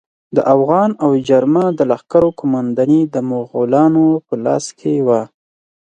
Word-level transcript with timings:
د 0.35 0.37
اوغان 0.53 0.89
او 1.03 1.09
جرما 1.27 1.65
د 1.77 1.81
لښکرو 1.91 2.29
قومانداني 2.39 3.01
د 3.13 3.15
مغولانو 3.31 4.05
په 4.25 4.33
لاس 4.45 4.65
کې 4.79 4.93
وه. 5.07 5.21